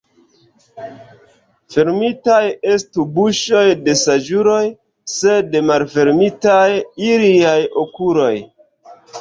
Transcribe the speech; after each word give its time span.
Fermitaj 1.73 2.45
estu 2.77 3.05
buŝoj 3.17 3.61
de 3.89 3.95
saĝuloj, 4.05 4.63
sed 5.17 5.61
malfermitaj 5.69 6.67
iliaj 7.11 7.57
okuloj. 7.85 8.35